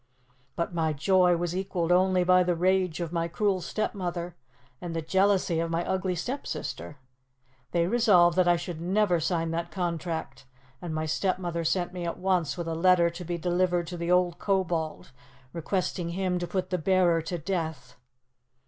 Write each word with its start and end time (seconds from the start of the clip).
But 0.55 0.73
my 0.73 0.93
joy 0.93 1.37
was 1.37 1.55
equalled 1.55 1.91
only 1.91 2.23
by 2.23 2.41
the 2.41 2.55
rage 2.55 2.99
of 3.01 3.13
my 3.13 3.27
cruel 3.27 3.61
stepmother 3.61 4.35
and 4.81 4.95
the 4.95 5.01
jealousy 5.03 5.59
of 5.59 5.69
my 5.69 5.85
ugly 5.85 6.15
stepsister. 6.15 6.97
They 7.69 7.85
resolved 7.85 8.35
that 8.37 8.47
I 8.47 8.55
should 8.55 8.81
never 8.81 9.19
sign 9.19 9.51
that 9.51 9.69
contract, 9.69 10.47
and 10.81 10.95
my 10.95 11.05
stepmother 11.05 11.63
sent 11.63 11.93
me 11.93 12.03
at 12.07 12.17
once 12.17 12.57
with 12.57 12.67
a 12.67 12.73
letter 12.73 13.11
to 13.11 13.23
be 13.23 13.37
delivered 13.37 13.85
to 13.89 13.97
the 13.97 14.09
old 14.09 14.39
Kobold, 14.39 15.11
requesting 15.53 16.09
him 16.09 16.39
to 16.39 16.47
put 16.47 16.71
the 16.71 16.79
bearer 16.79 17.21
to 17.21 17.37
death. 17.37 17.95